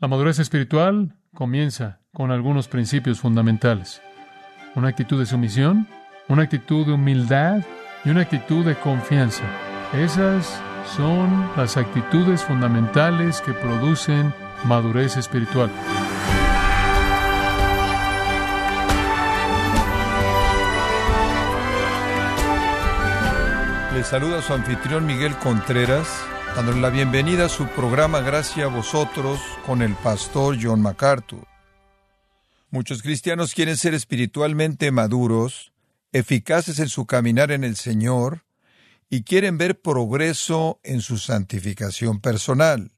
[0.00, 4.00] La madurez espiritual comienza con algunos principios fundamentales.
[4.74, 5.86] Una actitud de sumisión,
[6.26, 7.60] una actitud de humildad
[8.02, 9.42] y una actitud de confianza.
[9.92, 10.58] Esas
[10.96, 14.32] son las actitudes fundamentales que producen
[14.64, 15.70] madurez espiritual.
[23.92, 26.24] Le saluda su anfitrión Miguel Contreras,
[26.54, 31.46] dándole la bienvenida a su programa Gracias a vosotros con el pastor John MacArthur.
[32.70, 35.72] Muchos cristianos quieren ser espiritualmente maduros,
[36.12, 38.44] eficaces en su caminar en el Señor,
[39.08, 42.92] y quieren ver progreso en su santificación personal.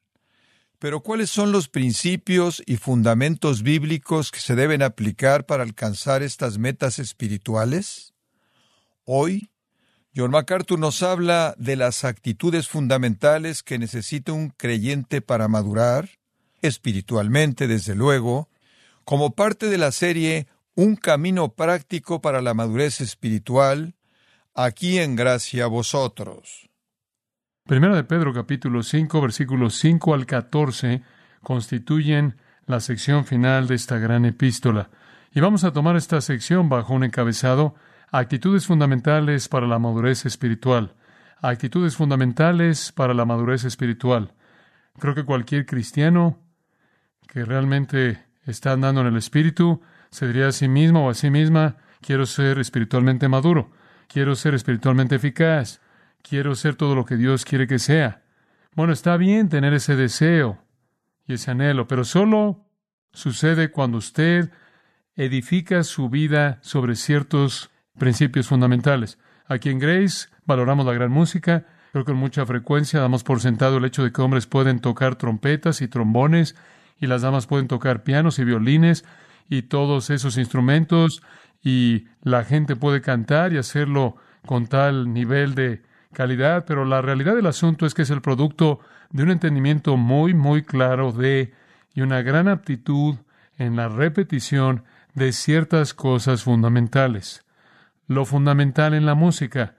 [0.79, 6.59] Pero ¿cuáles son los principios y fundamentos bíblicos que se deben aplicar para alcanzar estas
[6.59, 8.15] metas espirituales?
[9.05, 9.52] Hoy,
[10.15, 16.11] John MacArthur nos habla de las actitudes fundamentales que necesita un creyente para madurar,
[16.61, 18.51] espiritualmente desde luego,
[19.05, 23.95] como parte de la serie Un camino práctico para la madurez espiritual,
[24.55, 26.71] aquí en gracia a vosotros.
[27.65, 31.03] Primera de Pedro capítulo 5 versículos 5 al 14
[31.43, 32.37] constituyen
[32.67, 34.91] la sección final de esta gran epístola.
[35.35, 37.75] Y vamos a tomar esta sección bajo un encabezado
[38.15, 40.95] Actitudes fundamentales para la madurez espiritual.
[41.41, 44.35] Actitudes fundamentales para la madurez espiritual.
[44.99, 46.39] Creo que cualquier cristiano
[47.27, 51.31] que realmente está andando en el espíritu se diría a sí mismo o a sí
[51.31, 53.71] misma, quiero ser espiritualmente maduro,
[54.09, 55.81] quiero ser espiritualmente eficaz,
[56.21, 58.25] quiero ser todo lo que Dios quiere que sea.
[58.75, 60.63] Bueno, está bien tener ese deseo
[61.27, 62.67] y ese anhelo, pero solo
[63.15, 64.51] sucede cuando usted
[65.17, 69.19] edifica su vida sobre ciertos principios fundamentales.
[69.47, 71.67] Aquí en Grace valoramos la gran música.
[71.93, 75.17] Creo que con mucha frecuencia damos por sentado el hecho de que hombres pueden tocar
[75.17, 76.57] trompetas y trombones
[76.99, 79.05] y las damas pueden tocar pianos y violines
[79.49, 81.23] y todos esos instrumentos
[81.63, 84.17] y la gente puede cantar y hacerlo
[84.47, 85.83] con tal nivel de
[86.13, 90.35] calidad, pero la realidad del asunto es que es el producto de un entendimiento muy,
[90.35, 91.53] muy claro de
[91.95, 93.17] y una gran aptitud
[93.59, 97.45] en la repetición de ciertas cosas fundamentales
[98.07, 99.77] lo fundamental en la música.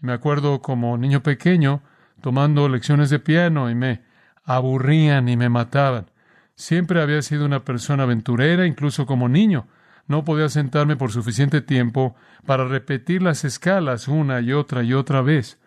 [0.00, 1.82] Me acuerdo como niño pequeño
[2.20, 4.02] tomando lecciones de piano y me
[4.44, 6.10] aburrían y me mataban.
[6.54, 9.68] Siempre había sido una persona aventurera, incluso como niño.
[10.06, 15.22] No podía sentarme por suficiente tiempo para repetir las escalas una y otra y otra
[15.22, 15.60] vez.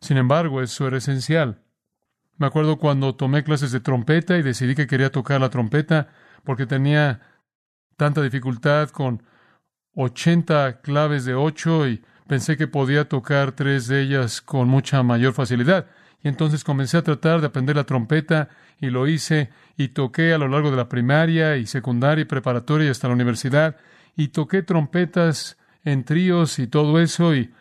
[0.00, 1.62] Sin embargo, eso era esencial.
[2.36, 6.08] Me acuerdo cuando tomé clases de trompeta y decidí que quería tocar la trompeta
[6.44, 7.20] porque tenía
[7.96, 9.24] tanta dificultad con
[10.00, 15.32] 80 claves de ocho y pensé que podía tocar tres de ellas con mucha mayor
[15.32, 15.86] facilidad.
[16.22, 18.48] Y entonces comencé a tratar de aprender la trompeta
[18.80, 22.86] y lo hice y toqué a lo largo de la primaria y secundaria y preparatoria
[22.86, 23.76] y hasta la universidad
[24.16, 27.52] y toqué trompetas en tríos y todo eso y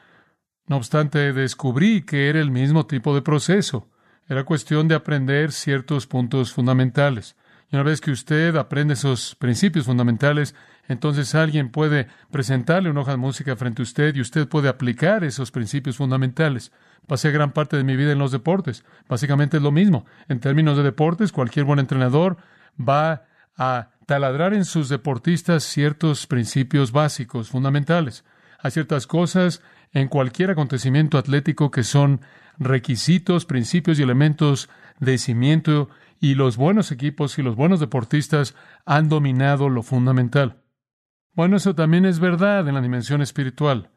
[0.68, 3.90] no obstante descubrí que era el mismo tipo de proceso.
[4.30, 7.36] Era cuestión de aprender ciertos puntos fundamentales.
[7.72, 10.56] Y una vez que usted aprende esos principios fundamentales,
[10.88, 15.24] entonces alguien puede presentarle una hoja de música frente a usted y usted puede aplicar
[15.24, 16.72] esos principios fundamentales.
[17.08, 18.84] Pasé gran parte de mi vida en los deportes.
[19.08, 20.06] Básicamente es lo mismo.
[20.28, 22.38] En términos de deportes, cualquier buen entrenador
[22.78, 23.26] va
[23.58, 28.24] a taladrar en sus deportistas ciertos principios básicos, fundamentales.
[28.60, 29.62] Hay ciertas cosas
[29.94, 32.22] en cualquier acontecimiento atlético que son
[32.58, 35.90] requisitos, principios y elementos de cimiento
[36.20, 38.56] y los buenos equipos y los buenos deportistas
[38.86, 40.58] han dominado lo fundamental.
[41.38, 43.92] Bueno, eso también es verdad en la dimensión espiritual.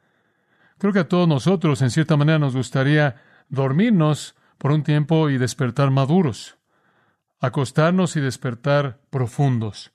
[0.76, 3.16] Creo que a todos nosotros, en cierta manera, nos gustaría
[3.48, 6.58] dormirnos por un tiempo y despertar maduros,
[7.40, 9.90] acostarnos y despertar profundos,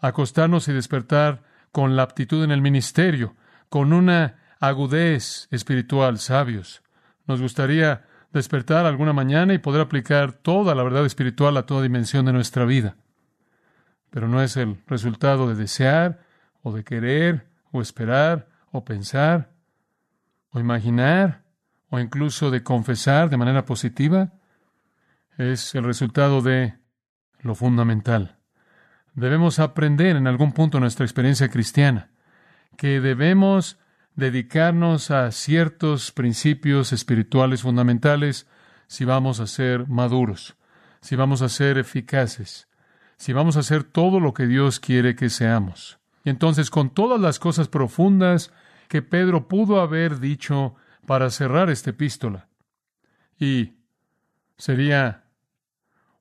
[0.00, 3.36] acostarnos y despertar con la aptitud en el ministerio,
[3.68, 6.82] con una agudez espiritual, sabios.
[7.26, 12.24] Nos gustaría despertar alguna mañana y poder aplicar toda la verdad espiritual a toda dimensión
[12.24, 12.96] de nuestra vida.
[14.08, 16.24] Pero no es el resultado de desear
[16.66, 19.52] o de querer o esperar o pensar
[20.50, 21.44] o imaginar
[21.90, 24.32] o incluso de confesar de manera positiva.
[25.38, 26.74] Es el resultado de
[27.38, 28.38] lo fundamental.
[29.14, 32.10] Debemos aprender en algún punto nuestra experiencia cristiana
[32.76, 33.78] que debemos
[34.16, 38.48] dedicarnos a ciertos principios espirituales fundamentales
[38.88, 40.56] si vamos a ser maduros,
[41.00, 42.66] si vamos a ser eficaces,
[43.18, 46.00] si vamos a hacer todo lo que Dios quiere que seamos.
[46.26, 48.52] Y entonces, con todas las cosas profundas
[48.88, 50.74] que Pedro pudo haber dicho
[51.06, 52.48] para cerrar esta epístola,
[53.38, 53.74] y
[54.58, 55.22] sería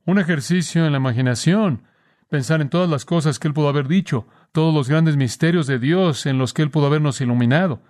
[0.06, 1.88] un ejercicio en la imaginación
[2.30, 5.80] pensar en todas las cosas que Él pudo haber dicho, todos los grandes misterios de
[5.80, 7.82] Dios en los que Él pudo habernos iluminado,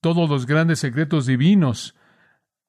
[0.00, 1.94] todos los grandes secretos divinos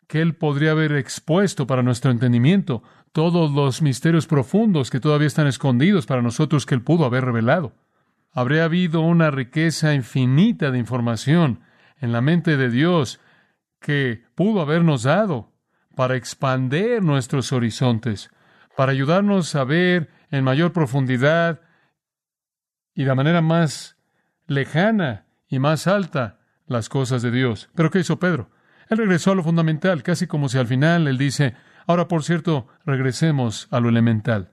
[0.06, 5.48] que Él podría haber expuesto para nuestro entendimiento, todos los misterios profundos que todavía están
[5.48, 7.74] escondidos para nosotros que Él pudo haber revelado.
[8.34, 11.62] Habría habido una riqueza infinita de información
[11.98, 13.20] en la mente de Dios
[13.80, 15.54] que pudo habernos dado
[15.96, 18.32] para expander nuestros horizontes,
[18.76, 21.62] para ayudarnos a ver en mayor profundidad
[22.96, 23.98] y de manera más
[24.48, 27.70] lejana y más alta las cosas de Dios.
[27.76, 28.50] Pero ¿qué hizo Pedro?
[28.90, 31.56] Él regresó a lo fundamental, casi como si al final él dice,
[31.86, 34.53] ahora por cierto, regresemos a lo elemental.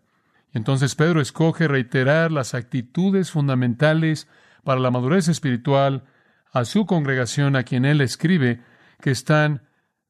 [0.52, 4.29] Entonces Pedro escoge reiterar las actitudes fundamentales
[4.64, 6.05] para la madurez espiritual
[6.52, 8.62] a su congregación a quien él escribe
[9.00, 9.62] que están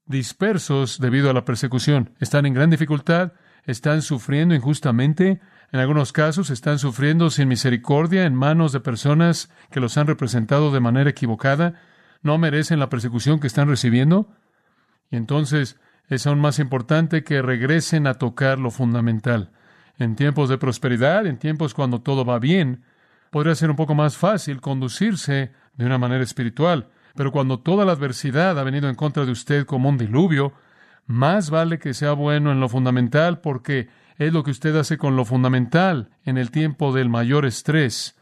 [0.06, 3.32] dispersos debido a la persecución, están en gran dificultad,
[3.64, 5.40] están sufriendo injustamente,
[5.72, 10.72] en algunos casos están sufriendo sin misericordia en manos de personas que los han representado
[10.72, 11.74] de manera equivocada,
[12.22, 14.34] no merecen la persecución que están recibiendo.
[15.10, 15.78] Y entonces
[16.08, 19.52] es aún más importante que regresen a tocar lo fundamental.
[20.00, 22.84] En tiempos de prosperidad, en tiempos cuando todo va bien,
[23.30, 26.88] podría ser un poco más fácil conducirse de una manera espiritual.
[27.14, 30.54] Pero cuando toda la adversidad ha venido en contra de usted como un diluvio,
[31.06, 35.16] más vale que sea bueno en lo fundamental porque es lo que usted hace con
[35.16, 38.18] lo fundamental en el tiempo del mayor estrés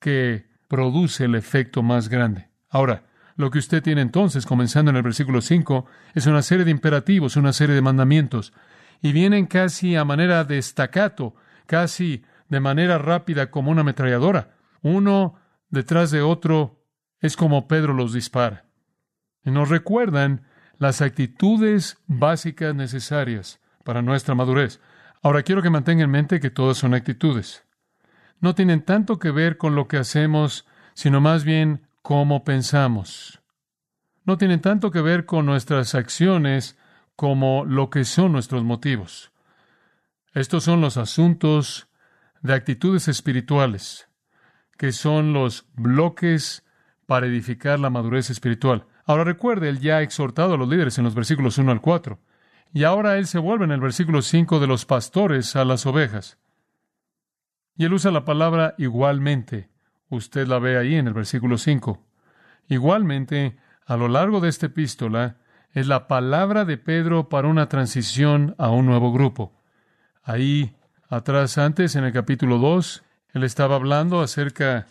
[0.00, 2.48] que produce el efecto más grande.
[2.70, 3.04] Ahora,
[3.36, 5.84] lo que usted tiene entonces, comenzando en el versículo 5,
[6.14, 8.54] es una serie de imperativos, una serie de mandamientos,
[9.02, 11.34] y vienen casi a manera de estacato,
[11.66, 14.56] casi de manera rápida como una ametralladora.
[14.82, 15.36] Uno
[15.68, 16.84] detrás de otro
[17.20, 18.66] es como Pedro los dispara.
[19.44, 20.46] Y nos recuerdan
[20.78, 24.80] las actitudes básicas necesarias para nuestra madurez.
[25.22, 27.64] Ahora quiero que mantenga en mente que todas son actitudes.
[28.40, 33.40] No tienen tanto que ver con lo que hacemos, sino más bien cómo pensamos.
[34.24, 36.78] No tienen tanto que ver con nuestras acciones
[37.16, 39.32] como lo que son nuestros motivos.
[40.34, 41.88] Estos son los asuntos
[42.42, 44.08] de actitudes espirituales,
[44.76, 46.62] que son los bloques
[47.06, 48.86] para edificar la madurez espiritual.
[49.06, 52.20] Ahora recuerde, él ya ha exhortado a los líderes en los versículos 1 al 4.
[52.74, 56.38] Y ahora él se vuelve en el versículo 5 de los pastores a las ovejas.
[57.76, 59.70] Y él usa la palabra igualmente.
[60.08, 62.04] Usted la ve ahí en el versículo 5.
[62.68, 65.38] Igualmente, a lo largo de esta epístola,
[65.76, 69.52] es la palabra de Pedro para una transición a un nuevo grupo.
[70.22, 70.74] Ahí
[71.10, 74.86] atrás, antes, en el capítulo 2, él estaba hablando acerca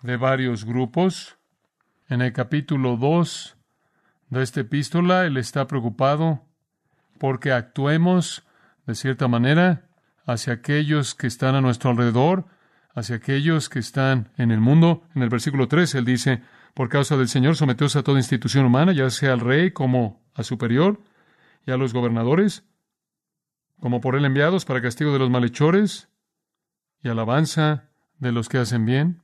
[0.00, 1.36] de varios grupos.
[2.08, 3.58] En el capítulo 2
[4.30, 6.40] de esta epístola, él está preocupado
[7.18, 8.44] porque actuemos
[8.86, 9.84] de cierta manera
[10.24, 12.46] hacia aquellos que están a nuestro alrededor,
[12.94, 15.04] hacia aquellos que están en el mundo.
[15.14, 16.42] En el versículo 3 él dice,
[16.74, 20.42] por causa del Señor, someteos a toda institución humana, ya sea al rey como a
[20.42, 21.00] superior,
[21.66, 22.64] y a los gobernadores,
[23.80, 26.08] como por él enviados para castigo de los malhechores
[27.02, 29.22] y alabanza de los que hacen bien.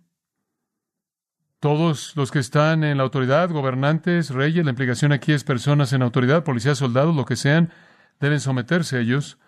[1.61, 6.03] Todos los que están en la autoridad, gobernantes, reyes, la implicación aquí es personas en
[6.03, 7.73] autoridad, policías, soldados, lo que sean,
[8.21, 9.39] deben someterse a ellos.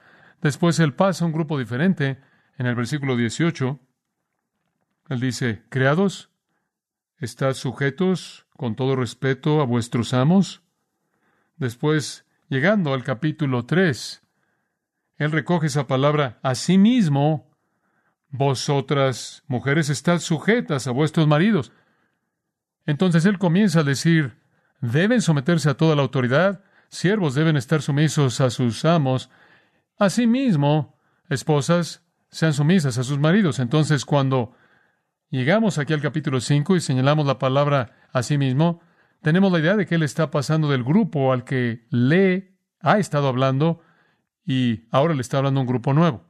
[0.43, 2.19] Después él pasa a un grupo diferente
[2.59, 3.79] en el versículo 18.
[5.11, 6.31] Él dice, creados,
[7.19, 10.63] estad sujetos con todo respeto a vuestros amos.
[11.57, 14.23] Después, llegando al capítulo 3,
[15.17, 17.51] él recoge esa palabra, asimismo,
[18.29, 21.73] vosotras, mujeres, estad sujetas a vuestros maridos.
[22.87, 24.39] Entonces él comienza a decir,
[24.81, 29.29] deben someterse a toda la autoridad, siervos deben estar sumisos a sus amos,
[29.99, 30.97] asimismo,
[31.29, 33.59] esposas sean sumisas a sus maridos.
[33.59, 34.55] Entonces cuando
[35.31, 38.81] llegamos aquí al capítulo 5 y señalamos la palabra asimismo,
[39.23, 43.29] tenemos la idea de que él está pasando del grupo al que le ha estado
[43.29, 43.81] hablando
[44.45, 46.25] y ahora le está hablando a un grupo nuevo.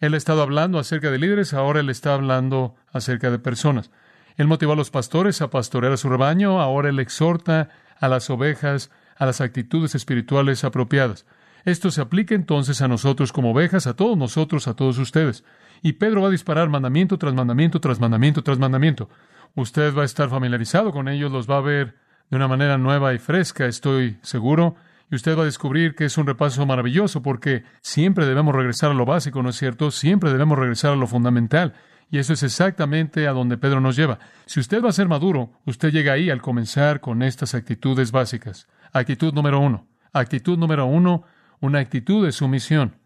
[0.00, 3.90] Él ha estado hablando acerca de líderes, ahora él está hablando acerca de personas.
[4.36, 7.70] Él motivó a los pastores a pastorear a su rebaño, ahora él exhorta
[8.00, 11.24] a las ovejas a las actitudes espirituales apropiadas.
[11.64, 15.44] Esto se aplica entonces a nosotros como ovejas, a todos nosotros, a todos ustedes.
[15.82, 19.08] Y Pedro va a disparar mandamiento tras mandamiento, tras mandamiento, tras mandamiento.
[19.54, 21.96] Usted va a estar familiarizado con ellos, los va a ver
[22.30, 24.76] de una manera nueva y fresca, estoy seguro.
[25.10, 28.94] Y usted va a descubrir que es un repaso maravilloso porque siempre debemos regresar a
[28.94, 29.90] lo básico, ¿no es cierto?
[29.90, 31.74] Siempre debemos regresar a lo fundamental.
[32.10, 34.18] Y eso es exactamente a donde Pedro nos lleva.
[34.46, 38.68] Si usted va a ser maduro, usted llega ahí al comenzar con estas actitudes básicas.
[38.92, 39.86] Actitud número uno.
[40.12, 41.24] Actitud número uno,
[41.60, 42.96] una actitud de sumisión.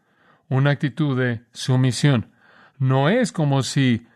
[0.48, 2.32] Una actitud de sumisión.
[2.78, 4.06] no es como si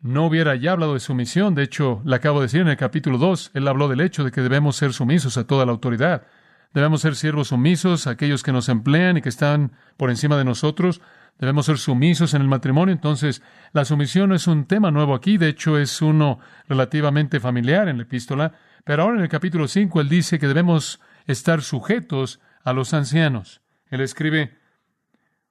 [0.00, 1.54] no hubiera ya hablado de sumisión.
[1.54, 4.30] De hecho, le acabo de decir en el capítulo 2, él habló del hecho de
[4.30, 6.26] que debemos ser sumisos a toda la autoridad.
[6.72, 10.44] Debemos ser siervos sumisos a aquellos que nos emplean y que están por encima de
[10.44, 11.00] nosotros.
[11.38, 12.92] Debemos ser sumisos en el matrimonio.
[12.92, 13.42] Entonces,
[13.72, 15.38] la sumisión no es un tema nuevo aquí.
[15.38, 18.52] De hecho, es uno relativamente familiar en la epístola.
[18.84, 23.62] Pero ahora en el capítulo 5, él dice que debemos estar sujetos a los ancianos.
[23.90, 24.56] Él escribe,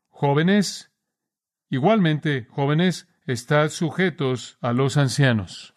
[0.09, 0.91] jóvenes,
[1.69, 5.73] igualmente, jóvenes, estad sujetos a los ancianos.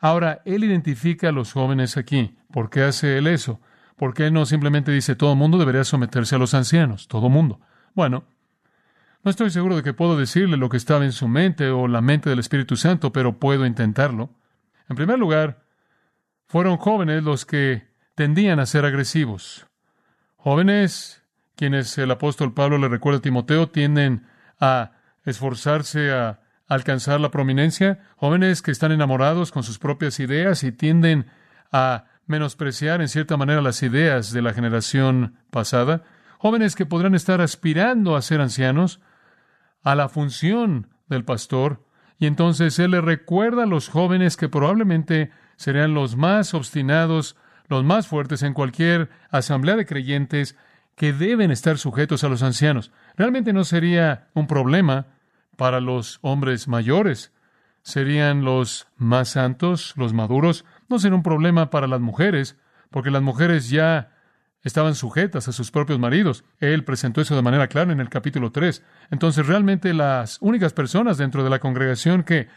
[0.00, 2.38] Ahora, él identifica a los jóvenes aquí.
[2.52, 3.60] ¿Por qué hace él eso?
[3.96, 7.08] ¿Por qué no simplemente dice todo mundo debería someterse a los ancianos?
[7.08, 7.60] Todo mundo.
[7.94, 8.24] Bueno,
[9.24, 12.00] no estoy seguro de que puedo decirle lo que estaba en su mente o la
[12.00, 14.30] mente del Espíritu Santo, pero puedo intentarlo.
[14.88, 15.64] En primer lugar,
[16.46, 19.66] fueron jóvenes los que tendían a ser agresivos.
[20.36, 21.24] Jóvenes,
[21.58, 24.24] quienes el apóstol Pablo le recuerda a Timoteo, tienden
[24.60, 24.92] a
[25.24, 27.98] esforzarse a alcanzar la prominencia.
[28.16, 31.26] Jóvenes que están enamorados con sus propias ideas y tienden
[31.72, 36.04] a menospreciar en cierta manera las ideas de la generación pasada.
[36.38, 39.00] Jóvenes que podrán estar aspirando a ser ancianos,
[39.82, 41.84] a la función del pastor,
[42.20, 47.36] y entonces él le recuerda a los jóvenes que probablemente serían los más obstinados,
[47.66, 50.56] los más fuertes en cualquier asamblea de creyentes,
[50.98, 52.90] que deben estar sujetos a los ancianos.
[53.16, 55.06] Realmente no sería un problema
[55.56, 57.32] para los hombres mayores.
[57.82, 60.64] Serían los más santos, los maduros.
[60.88, 62.58] No sería un problema para las mujeres,
[62.90, 64.10] porque las mujeres ya
[64.64, 66.44] estaban sujetas a sus propios maridos.
[66.58, 68.84] Él presentó eso de manera clara en el capítulo 3.
[69.12, 72.48] Entonces, realmente las únicas personas dentro de la congregación que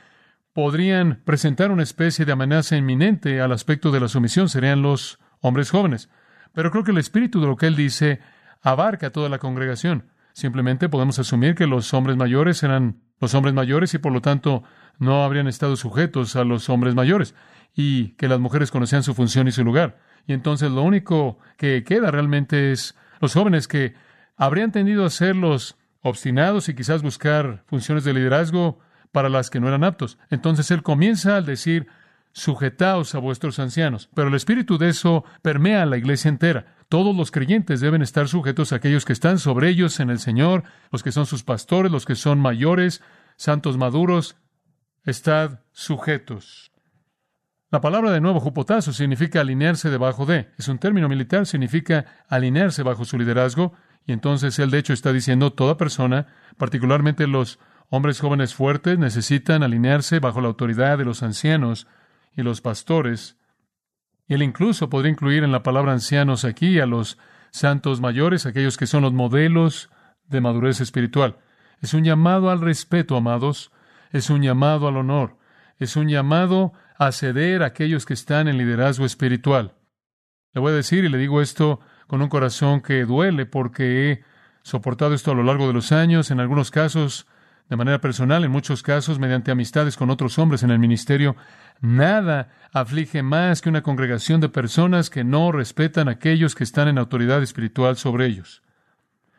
[0.51, 5.69] podrían presentar una especie de amenaza inminente al aspecto de la sumisión serían los hombres
[5.69, 6.09] jóvenes.
[6.53, 8.19] Pero creo que el espíritu de lo que él dice
[8.61, 10.05] abarca a toda la congregación.
[10.33, 14.63] Simplemente podemos asumir que los hombres mayores eran los hombres mayores y por lo tanto
[14.97, 17.35] no habrían estado sujetos a los hombres mayores
[17.75, 19.99] y que las mujeres conocían su función y su lugar.
[20.27, 23.93] Y entonces lo único que queda realmente es los jóvenes que
[24.35, 28.79] habrían tendido a ser los obstinados y quizás buscar funciones de liderazgo
[29.11, 30.17] para las que no eran aptos.
[30.29, 31.87] Entonces él comienza al decir,
[32.33, 34.09] sujetaos a vuestros ancianos.
[34.15, 36.75] Pero el espíritu de eso permea a la iglesia entera.
[36.89, 40.63] Todos los creyentes deben estar sujetos a aquellos que están sobre ellos en el Señor,
[40.91, 43.01] los que son sus pastores, los que son mayores,
[43.37, 44.35] santos maduros.
[45.03, 46.71] Estad sujetos.
[47.71, 50.49] La palabra de nuevo, jupotazo, significa alinearse debajo de.
[50.57, 53.73] Es un término militar, significa alinearse bajo su liderazgo.
[54.05, 57.59] Y entonces él, de hecho, está diciendo toda persona, particularmente los
[57.89, 61.87] hombres jóvenes fuertes, necesitan alinearse bajo la autoridad de los ancianos
[62.35, 63.37] y los pastores.
[64.27, 67.17] Y él incluso podría incluir en la palabra ancianos aquí a los
[67.51, 69.89] santos mayores, aquellos que son los modelos
[70.27, 71.37] de madurez espiritual.
[71.81, 73.71] Es un llamado al respeto, amados.
[74.11, 75.37] Es un llamado al honor.
[75.77, 79.75] Es un llamado a ceder a aquellos que están en liderazgo espiritual.
[80.53, 84.23] Le voy a decir, y le digo esto con un corazón que duele, porque he
[84.63, 87.25] soportado esto a lo largo de los años, en algunos casos
[87.71, 91.37] de manera personal, en muchos casos mediante amistades con otros hombres en el ministerio.
[91.79, 96.89] Nada aflige más que una congregación de personas que no respetan a aquellos que están
[96.89, 98.61] en autoridad espiritual sobre ellos.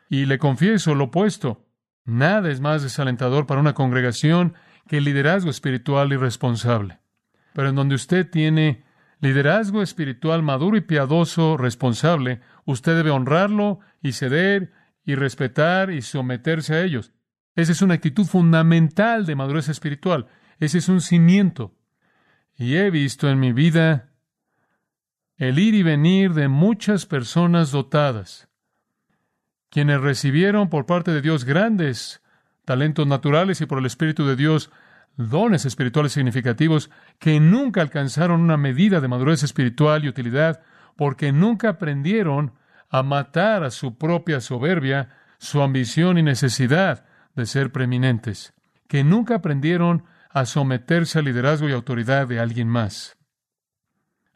[0.09, 1.67] Y le confieso lo opuesto.
[2.07, 4.55] Nada es más desalentador para una congregación
[4.89, 7.01] que el liderazgo espiritual irresponsable.
[7.53, 8.83] Pero en donde usted tiene
[9.21, 14.73] liderazgo espiritual maduro y piadoso, responsable, usted debe honrarlo y ceder
[15.05, 17.13] y respetar y someterse a ellos.
[17.55, 20.27] Esa es una actitud fundamental de madurez espiritual.
[20.59, 21.75] Ese es un cimiento.
[22.57, 24.11] Y he visto en mi vida
[25.37, 28.49] el ir y venir de muchas personas dotadas,
[29.71, 32.23] quienes recibieron por parte de Dios grandes
[32.65, 34.71] talentos naturales y por el Espíritu de Dios
[35.17, 40.63] dones espirituales significativos que nunca alcanzaron una medida de madurez espiritual y utilidad
[40.97, 42.53] porque nunca aprendieron
[42.89, 47.05] a matar a su propia soberbia, su ambición y necesidad
[47.35, 48.55] de ser preeminentes,
[48.89, 53.17] que nunca aprendieron a someterse al liderazgo y autoridad de alguien más.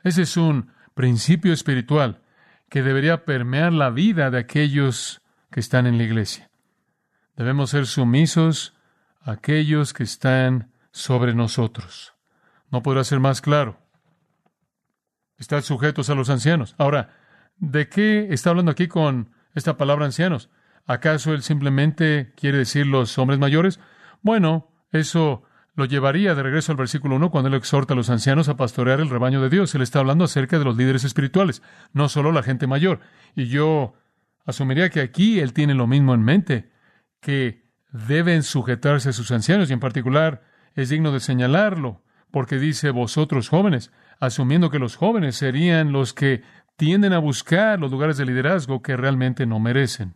[0.03, 2.23] Ese es un principio espiritual
[2.69, 6.51] que debería permear la vida de aquellos que están en la iglesia.
[7.37, 8.75] Debemos ser sumisos
[9.21, 12.15] a aquellos que están sobre nosotros.
[12.71, 13.79] No podrá ser más claro.
[15.39, 16.75] Están sujetos a los ancianos.
[16.79, 17.15] Ahora,
[17.59, 20.51] ¿de qué está hablando aquí con esta palabra ancianos?
[20.87, 23.81] ¿Acaso él simplemente quiere decir los hombres mayores?
[24.23, 25.43] Bueno, eso
[25.75, 29.01] lo llevaría de regreso al versículo 1 cuando él exhorta a los ancianos a pastorear
[29.01, 29.75] el rebaño de Dios.
[29.75, 31.63] Él está hablando acerca de los líderes espirituales,
[31.93, 33.01] no solo la gente mayor.
[33.35, 33.95] Y yo
[34.47, 36.71] asumiría que aquí él tiene lo mismo en mente,
[37.21, 40.43] que deben sujetarse a sus ancianos y en particular
[40.75, 46.43] es digno de señalarlo porque dice vosotros jóvenes, asumiendo que los jóvenes serían los que
[46.77, 50.15] tienden a buscar los lugares de liderazgo que realmente no merecen.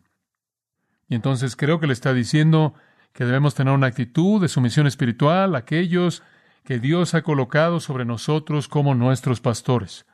[1.11, 2.73] Y entonces creo que le está diciendo
[3.12, 6.23] que debemos tener una actitud de sumisión espiritual a aquellos
[6.64, 10.07] que Dios ha colocado sobre nosotros como nuestros pastores.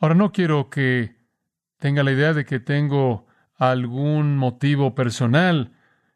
[0.00, 1.14] Ahora no quiero que
[1.78, 3.26] tenga la idea de que tengo
[3.58, 5.72] algún motivo personal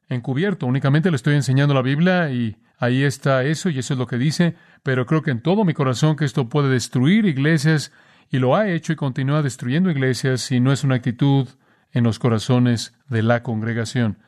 [0.09, 4.07] encubierto, únicamente le estoy enseñando la Biblia y ahí está eso y eso es lo
[4.07, 7.93] que dice, pero creo que en todo mi corazón que esto puede destruir iglesias
[8.31, 11.49] y lo ha hecho y continúa destruyendo iglesias si no es una actitud
[11.93, 14.19] en los corazones de la congregación.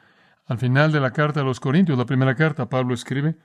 [0.47, 3.37] Al final de la carta a los Corintios, la primera carta, Pablo escribe,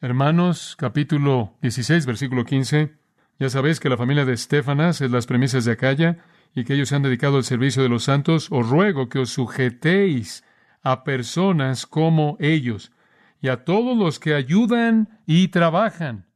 [0.00, 2.94] Hermanos, capítulo 16, versículo 15,
[3.38, 6.18] ya sabéis que la familia de Estefanas es las premisas de Acaya
[6.54, 9.30] y que ellos se han dedicado al servicio de los santos, os ruego que os
[9.30, 10.44] sujetéis
[10.82, 12.92] a personas como ellos
[13.40, 16.26] y a todos los que ayudan y trabajan.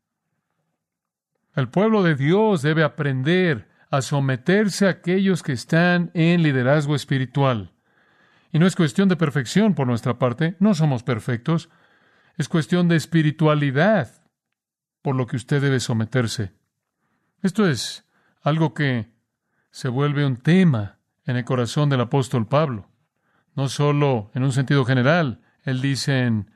[1.55, 7.73] El pueblo de Dios debe aprender a someterse a aquellos que están en liderazgo espiritual.
[8.53, 11.71] Y no es cuestión de perfección por nuestra parte, no somos perfectos,
[12.37, 14.23] es cuestión de espiritualidad
[15.03, 16.53] por lo que usted debe someterse.
[17.43, 18.07] Esto es
[18.43, 19.13] algo que
[19.71, 22.89] se vuelve un tema en el corazón del apóstol Pablo,
[23.55, 25.43] no solo en un sentido general.
[25.63, 26.51] Él dice en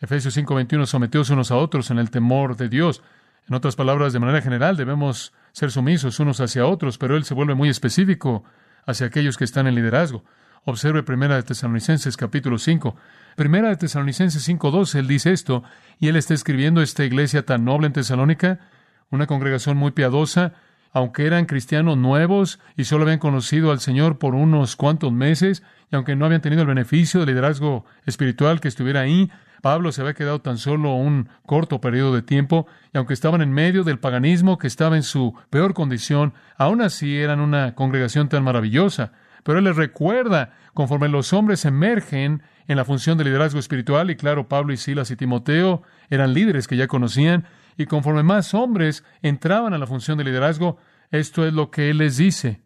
[0.00, 3.02] Efesios 5:21, someteos unos a otros en el temor de Dios.
[3.48, 7.32] En otras palabras, de manera general, debemos ser sumisos unos hacia otros, pero él se
[7.32, 8.44] vuelve muy específico
[8.84, 10.22] hacia aquellos que están en liderazgo.
[10.66, 12.94] Observe Primera de Tesalonicenses capítulo 5.
[13.36, 15.64] Primera de Tesalonicenses 5.2, él dice esto,
[15.98, 18.68] y él está escribiendo esta iglesia tan noble en Tesalónica,
[19.10, 20.52] una congregación muy piadosa,
[20.92, 25.96] aunque eran cristianos nuevos y solo habían conocido al Señor por unos cuantos meses, y
[25.96, 29.30] aunque no habían tenido el beneficio del liderazgo espiritual que estuviera ahí,
[29.62, 33.52] Pablo se había quedado tan solo un corto periodo de tiempo, y aunque estaban en
[33.52, 38.44] medio del paganismo que estaba en su peor condición, aún así eran una congregación tan
[38.44, 39.12] maravillosa.
[39.42, 44.16] Pero él les recuerda, conforme los hombres emergen en la función de liderazgo espiritual, y
[44.16, 47.44] claro, Pablo y Silas y Timoteo eran líderes que ya conocían,
[47.76, 50.78] y conforme más hombres entraban a la función de liderazgo,
[51.10, 52.62] esto es lo que él les dice.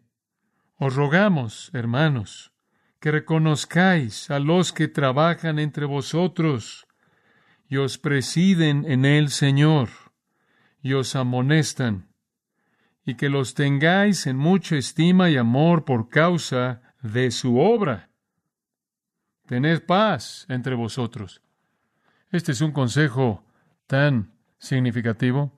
[0.77, 2.53] Os rogamos, hermanos,
[2.99, 6.87] que reconozcáis a los que trabajan entre vosotros,
[7.67, 9.89] y os presiden en el Señor,
[10.81, 12.09] y os amonestan,
[13.05, 18.09] y que los tengáis en mucha estima y amor por causa de su obra.
[19.47, 21.41] Tened paz entre vosotros.
[22.29, 23.43] Este es un consejo
[23.87, 25.51] tan significativo.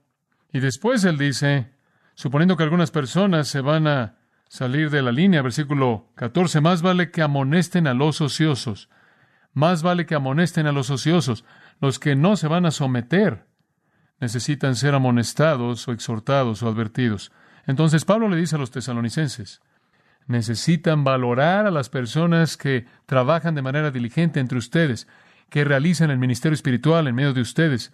[0.51, 1.71] Y después él dice,
[2.15, 4.15] suponiendo que algunas personas se van a
[4.47, 8.89] salir de la línea, versículo 14, más vale que amonesten a los ociosos,
[9.51, 11.45] más vale que amonesten a los ociosos.
[11.79, 13.45] Los que no se van a someter
[14.19, 17.31] necesitan ser amonestados o exhortados o advertidos.
[17.67, 19.61] Entonces Pablo le dice a los tesalonicenses,
[20.27, 25.07] necesitan valorar a las personas que trabajan de manera diligente entre ustedes,
[25.49, 27.91] que realizan el ministerio espiritual en medio de ustedes,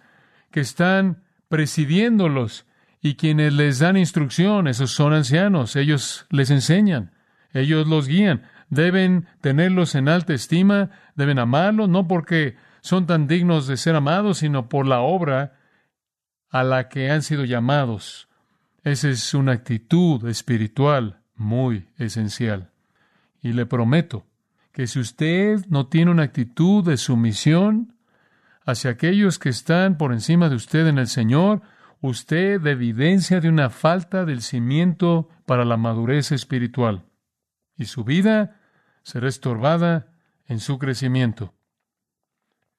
[0.50, 2.66] que están presidiéndolos
[3.00, 7.12] y quienes les dan instrucción, esos son ancianos, ellos les enseñan,
[7.52, 13.66] ellos los guían, deben tenerlos en alta estima, deben amarlos, no porque son tan dignos
[13.66, 15.58] de ser amados, sino por la obra
[16.50, 18.28] a la que han sido llamados.
[18.84, 22.70] Esa es una actitud espiritual muy esencial.
[23.42, 24.26] Y le prometo
[24.72, 27.94] que si usted no tiene una actitud de sumisión
[28.64, 31.62] hacia aquellos que están por encima de usted en el Señor,
[32.00, 37.04] usted evidencia de una falta del cimiento para la madurez espiritual.
[37.76, 38.60] Y su vida
[39.02, 40.12] será estorbada
[40.46, 41.54] en su crecimiento.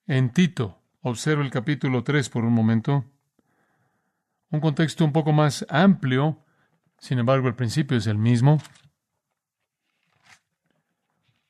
[0.07, 3.05] En Tito, observo el capítulo 3 por un momento.
[4.49, 6.43] Un contexto un poco más amplio,
[6.97, 8.59] sin embargo el principio es el mismo.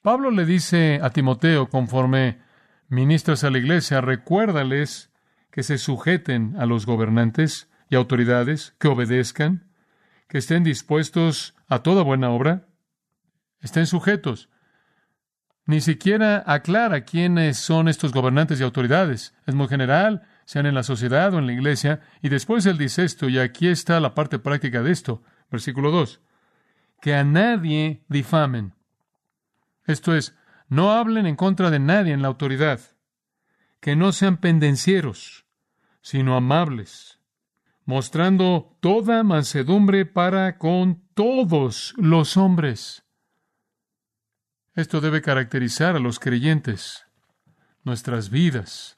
[0.02, 2.40] Pablo le dice a Timoteo, conforme
[2.92, 5.12] ministras a la iglesia, recuérdales
[5.50, 9.72] que se sujeten a los gobernantes y autoridades, que obedezcan,
[10.28, 12.68] que estén dispuestos a toda buena obra,
[13.62, 14.50] estén sujetos.
[15.66, 19.34] Ni siquiera aclara quiénes son estos gobernantes y autoridades.
[19.46, 22.02] Es muy general, sean en la sociedad o en la iglesia.
[22.22, 25.24] Y después él dice esto, y aquí está la parte práctica de esto.
[25.50, 26.20] Versículo 2.
[27.00, 28.74] Que a nadie difamen.
[29.86, 30.36] Esto es,
[30.72, 32.80] no hablen en contra de nadie en la autoridad.
[33.82, 35.46] Que no sean pendencieros,
[36.02, 37.20] sino amables,
[37.84, 43.04] mostrando toda mansedumbre para con todos los hombres
[44.74, 47.06] Esto debe caracterizar a los creyentes.
[47.84, 48.98] Nuestras vidas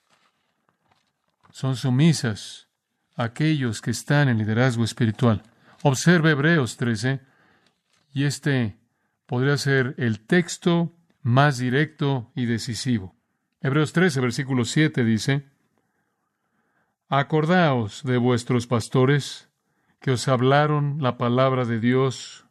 [1.49, 2.67] son sumisas
[3.15, 5.41] a aquellos que están en liderazgo espiritual.
[5.81, 7.21] Observe Hebreos 13
[8.13, 8.77] y este
[9.25, 13.15] podría ser el texto más directo y decisivo.
[13.61, 15.49] Hebreos 13, versículo 7 dice,
[17.09, 19.49] Acordaos de vuestros pastores
[19.99, 22.45] que os hablaron la palabra de Dios.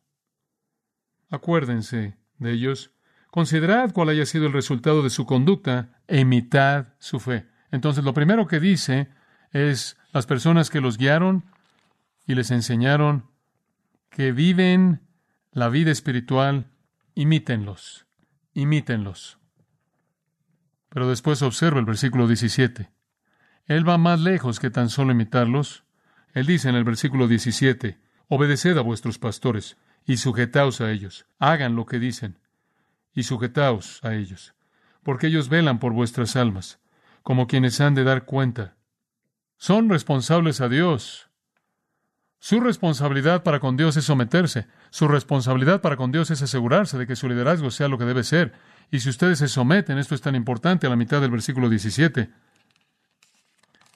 [1.31, 2.93] Acuérdense de ellos
[3.33, 7.47] Considerad cuál haya sido el resultado de su conducta e imitad su fe.
[7.71, 9.09] Entonces, lo primero que dice
[9.53, 11.47] es las personas que los guiaron
[12.27, 13.31] y les enseñaron
[14.11, 15.01] que viven
[15.51, 16.67] la vida espiritual,
[17.15, 18.05] imítenlos,
[18.55, 19.39] imítenlos.
[20.89, 22.91] Pero después observa el versículo 17.
[23.67, 25.85] Él va más lejos que tan solo imitarlos.
[26.35, 31.77] Él dice en el versículo 17, Obedeced a vuestros pastores y sujetaos a ellos, hagan
[31.77, 32.39] lo que dicen,
[33.15, 34.55] y sujetaos a ellos,
[35.03, 36.81] porque ellos velan por vuestras almas,
[37.23, 38.77] como quienes han de dar cuenta.
[39.59, 41.29] Son responsables a Dios.
[42.45, 44.67] Su responsabilidad para con Dios es someterse.
[44.91, 48.25] Su responsabilidad para con Dios es asegurarse de que su liderazgo sea lo que debe
[48.25, 48.53] ser.
[48.91, 52.31] Y si ustedes se someten, esto es tan importante a la mitad del versículo 17,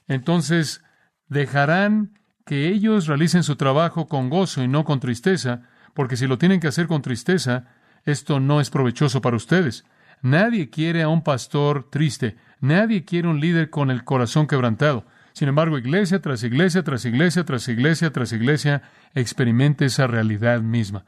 [0.06, 0.84] entonces
[1.26, 6.38] dejarán que ellos realicen su trabajo con gozo y no con tristeza, porque si lo
[6.38, 7.64] tienen que hacer con tristeza,
[8.04, 9.84] esto no es provechoso para ustedes.
[10.22, 12.36] Nadie quiere a un pastor triste.
[12.60, 15.04] Nadie quiere un líder con el corazón quebrantado.
[15.36, 21.04] Sin embargo, iglesia tras iglesia, tras iglesia, tras iglesia, tras iglesia, experimente esa realidad misma.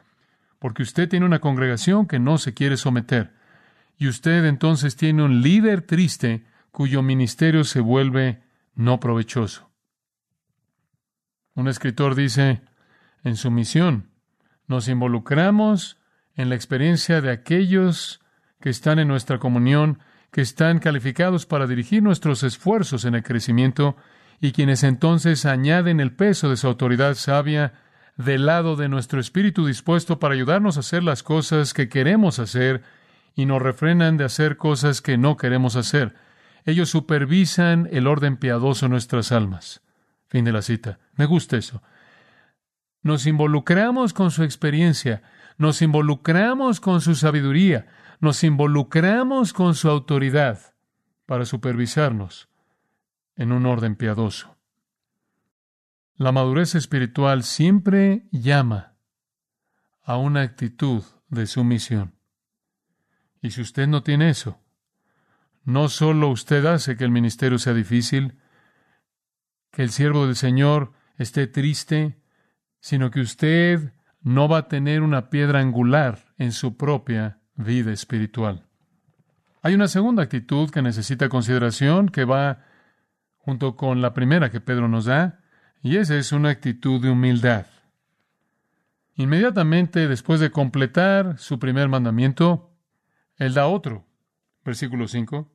[0.59, 3.33] Porque usted tiene una congregación que no se quiere someter.
[3.97, 8.43] Y usted entonces tiene un líder triste cuyo ministerio se vuelve
[8.75, 9.71] no provechoso.
[11.55, 12.61] Un escritor dice,
[13.23, 14.11] en su misión,
[14.67, 15.97] nos involucramos
[16.35, 18.21] en la experiencia de aquellos
[18.61, 19.97] que están en nuestra comunión,
[20.29, 23.97] que están calificados para dirigir nuestros esfuerzos en el crecimiento
[24.41, 27.73] y quienes entonces añaden el peso de su autoridad sabia
[28.15, 32.83] del lado de nuestro espíritu dispuesto para ayudarnos a hacer las cosas que queremos hacer
[33.35, 36.15] y nos refrenan de hacer cosas que no queremos hacer.
[36.65, 39.81] Ellos supervisan el orden piadoso en nuestras almas.
[40.27, 40.99] Fin de la cita.
[41.15, 41.81] Me gusta eso.
[43.01, 45.21] Nos involucramos con su experiencia,
[45.57, 47.87] nos involucramos con su sabiduría,
[48.19, 50.59] nos involucramos con su autoridad
[51.25, 52.48] para supervisarnos
[53.39, 54.57] en un orden piadoso.
[56.15, 58.97] La madurez espiritual siempre llama
[60.03, 62.15] a una actitud de sumisión.
[63.41, 64.59] Y si usted no tiene eso,
[65.63, 68.37] no solo usted hace que el ministerio sea difícil,
[69.71, 72.21] que el siervo del Señor esté triste,
[72.81, 78.65] sino que usted no va a tener una piedra angular en su propia vida espiritual.
[79.61, 82.65] Hay una segunda actitud que necesita consideración que va
[83.49, 85.39] junto con la primera que Pedro nos da,
[85.81, 87.65] y esa es una actitud de humildad.
[89.15, 92.71] Inmediatamente después de completar su primer mandamiento,
[93.37, 94.05] él da otro,
[94.63, 95.51] versículo 5,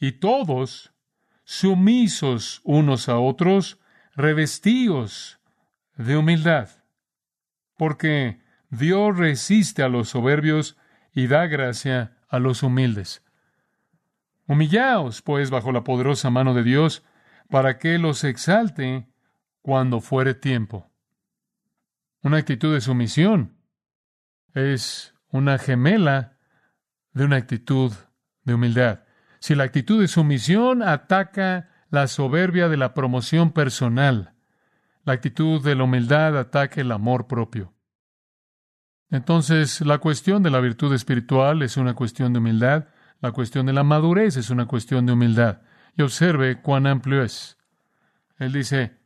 [0.00, 0.94] y todos,
[1.44, 3.78] sumisos unos a otros,
[4.14, 5.38] revestidos
[5.96, 6.70] de humildad
[7.76, 10.78] porque Dios resiste a los soberbios
[11.12, 13.22] y da gracia a los humildes.
[14.48, 17.04] Humillaos, pues, bajo la poderosa mano de Dios,
[17.48, 19.08] para que los exalte
[19.62, 20.90] cuando fuere tiempo.
[22.22, 23.56] Una actitud de sumisión
[24.54, 26.38] es una gemela
[27.12, 27.92] de una actitud
[28.44, 29.00] de humildad.
[29.38, 34.34] Si la actitud de sumisión ataca la soberbia de la promoción personal,
[35.04, 37.74] la actitud de la humildad ataque el amor propio.
[39.10, 42.88] Entonces, la cuestión de la virtud espiritual es una cuestión de humildad,
[43.20, 45.60] la cuestión de la madurez es una cuestión de humildad.
[45.96, 47.56] Y observe cuán amplio es.
[48.38, 48.96] Él dice,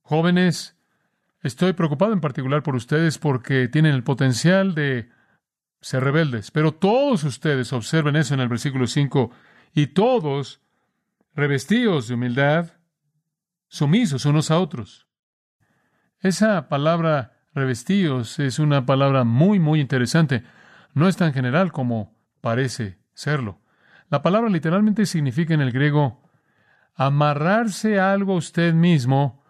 [0.00, 0.76] jóvenes,
[1.42, 5.10] estoy preocupado en particular por ustedes porque tienen el potencial de
[5.80, 9.30] ser rebeldes, pero todos ustedes observen eso en el versículo 5,
[9.74, 10.60] y todos
[11.34, 12.72] revestidos de humildad,
[13.68, 15.06] sumisos unos a otros.
[16.20, 20.44] Esa palabra revestidos es una palabra muy, muy interesante.
[20.92, 23.60] No es tan general como parece serlo.
[24.08, 26.29] La palabra literalmente significa en el griego
[26.94, 29.42] amarrarse algo usted mismo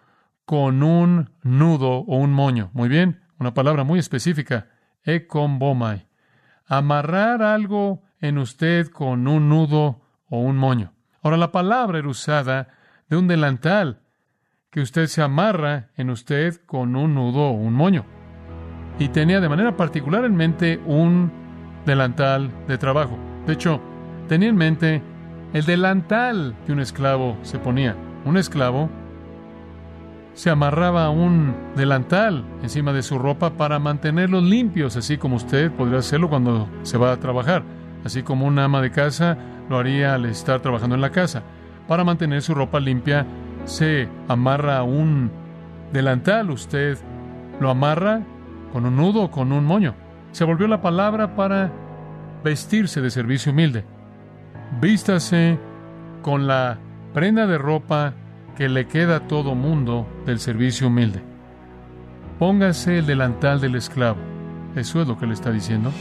[0.44, 2.70] con un nudo o un moño.
[2.72, 4.68] Muy bien, una palabra muy específica,
[5.04, 6.08] ekombomai.
[6.66, 10.92] Amarrar algo en usted con un nudo o un moño.
[11.22, 12.68] Ahora, la palabra era usada
[13.08, 14.02] de un delantal
[14.70, 18.04] que usted se amarra en usted con un nudo o un moño.
[18.98, 21.32] Y tenía de manera particular en mente un
[21.86, 23.18] delantal de trabajo.
[23.46, 23.80] De hecho,
[24.28, 25.02] tenía en mente
[25.52, 27.96] el delantal que un esclavo se ponía.
[28.24, 28.88] Un esclavo
[30.34, 35.98] se amarraba un delantal encima de su ropa para mantenerlos limpios, así como usted podría
[35.98, 37.62] hacerlo cuando se va a trabajar,
[38.04, 39.36] así como una ama de casa
[39.68, 41.42] lo haría al estar trabajando en la casa.
[41.88, 43.26] Para mantener su ropa limpia
[43.64, 45.30] se amarra un
[45.92, 46.96] delantal, usted
[47.60, 48.22] lo amarra
[48.72, 49.94] con un nudo o con un moño.
[50.32, 51.72] Se volvió la palabra para
[52.44, 53.84] vestirse de servicio humilde.
[54.78, 55.58] Vístase
[56.22, 56.78] con la
[57.12, 58.14] prenda de ropa
[58.56, 61.22] que le queda a todo mundo del servicio humilde.
[62.38, 64.20] Póngase el delantal del esclavo.
[64.76, 65.92] Eso es lo que le está diciendo.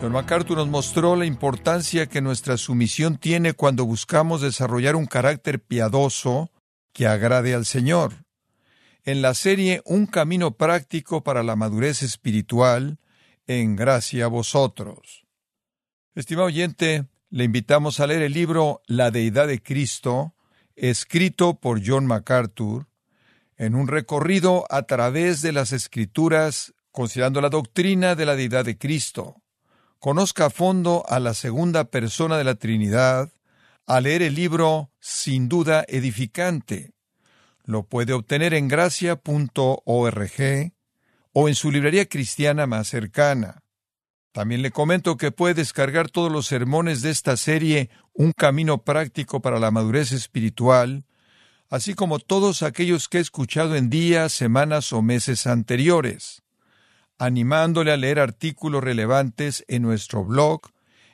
[0.00, 5.60] Don MacArthur nos mostró la importancia que nuestra sumisión tiene cuando buscamos desarrollar un carácter
[5.60, 6.50] piadoso
[6.92, 8.14] que agrade al Señor.
[9.04, 12.98] En la serie Un camino práctico para la madurez espiritual,
[13.46, 15.24] en gracia a vosotros.
[16.14, 20.34] Estimado oyente, le invitamos a leer el libro La Deidad de Cristo,
[20.76, 22.86] escrito por John MacArthur,
[23.56, 28.78] en un recorrido a través de las Escrituras, considerando la doctrina de la Deidad de
[28.78, 29.42] Cristo
[30.02, 33.30] conozca a fondo a la segunda persona de la Trinidad
[33.86, 36.90] al leer el libro sin duda edificante.
[37.64, 39.22] Lo puede obtener en gracia.org
[41.32, 43.62] o en su librería cristiana más cercana.
[44.32, 49.40] También le comento que puede descargar todos los sermones de esta serie Un camino práctico
[49.40, 51.04] para la madurez espiritual,
[51.70, 56.42] así como todos aquellos que he escuchado en días, semanas o meses anteriores
[57.22, 60.62] animándole a leer artículos relevantes en nuestro blog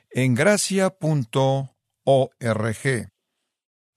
[0.09, 0.89] en gracia.org.